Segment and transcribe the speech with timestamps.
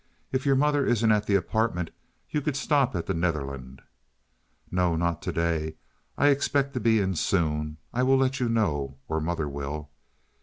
[0.31, 1.91] If your mother isn't at the apartment
[2.27, 3.83] you could stop at the Netherland."
[4.71, 5.75] "No, not to day.
[6.17, 7.77] I expect to be in soon.
[7.93, 9.91] I will let you know, or mother will."